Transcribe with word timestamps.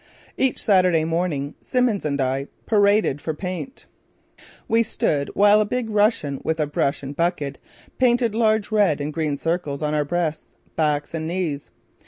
Each 0.35 0.59
Saturday 0.63 1.05
morning, 1.05 1.53
Simmons 1.61 2.05
and 2.05 2.19
I 2.19 2.47
paraded 2.65 3.21
for 3.21 3.35
paint. 3.35 3.85
We 4.67 4.81
stood, 4.81 5.29
while 5.35 5.61
a 5.61 5.63
big 5.65 5.91
Russian, 5.91 6.41
with 6.43 6.59
a 6.59 6.65
brush 6.65 7.03
and 7.03 7.15
bucket, 7.15 7.59
painted 7.99 8.33
large 8.33 8.71
red 8.71 8.99
and 8.99 9.13
green 9.13 9.37
circles 9.37 9.83
on 9.83 9.93
our 9.93 10.03
breasts, 10.03 10.47
backs 10.75 11.13
and 11.13 11.27
knees. 11.27 11.69